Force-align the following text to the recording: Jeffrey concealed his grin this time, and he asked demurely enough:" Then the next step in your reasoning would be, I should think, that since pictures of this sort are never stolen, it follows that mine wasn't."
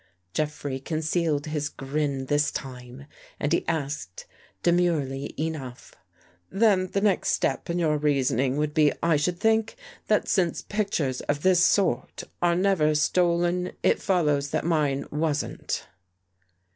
Jeffrey 0.33 0.79
concealed 0.79 1.45
his 1.45 1.69
grin 1.69 2.25
this 2.25 2.51
time, 2.51 3.05
and 3.39 3.53
he 3.53 3.63
asked 3.67 4.25
demurely 4.63 5.35
enough:" 5.39 5.93
Then 6.49 6.87
the 6.87 7.01
next 7.01 7.33
step 7.33 7.69
in 7.69 7.77
your 7.77 7.99
reasoning 7.99 8.57
would 8.57 8.73
be, 8.73 8.91
I 9.03 9.15
should 9.15 9.37
think, 9.39 9.75
that 10.07 10.27
since 10.27 10.63
pictures 10.63 11.21
of 11.29 11.43
this 11.43 11.63
sort 11.63 12.23
are 12.41 12.55
never 12.55 12.95
stolen, 12.95 13.73
it 13.83 14.01
follows 14.01 14.49
that 14.49 14.65
mine 14.65 15.05
wasn't." 15.11 15.85